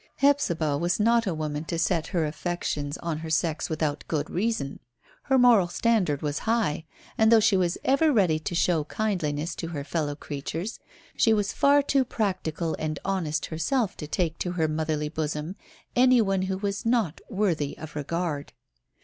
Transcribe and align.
Hephzibah 0.15 0.79
was 0.79 0.99
not 0.99 1.27
a 1.27 1.33
woman 1.35 1.63
to 1.65 1.77
set 1.77 2.07
her 2.07 2.25
affections 2.25 2.97
on 3.03 3.19
her 3.19 3.29
sex 3.29 3.69
without 3.69 4.03
good 4.07 4.31
reason. 4.31 4.79
Her 5.25 5.37
moral 5.37 5.67
standard 5.67 6.23
was 6.23 6.39
high, 6.49 6.85
and 7.19 7.31
though 7.31 7.39
she 7.39 7.55
was 7.55 7.77
ever 7.83 8.11
ready 8.11 8.39
to 8.39 8.55
show 8.55 8.83
kindliness 8.85 9.53
to 9.57 9.67
her 9.67 9.83
fellow 9.83 10.15
creatures, 10.15 10.79
she 11.15 11.33
was 11.33 11.53
far 11.53 11.83
too 11.83 12.03
practical 12.03 12.75
and 12.79 12.97
honest 13.05 13.45
herself 13.45 13.95
to 13.97 14.07
take 14.07 14.39
to 14.39 14.53
her 14.53 14.67
motherly 14.67 15.09
bosom 15.09 15.55
any 15.95 16.19
one 16.19 16.41
who 16.41 16.57
was 16.57 16.83
not 16.83 17.21
worthy 17.29 17.77
of 17.77 17.95
regard. 17.95 18.53